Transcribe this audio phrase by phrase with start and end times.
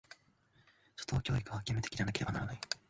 [0.97, 2.57] 初等教育は、義務的でなければならない。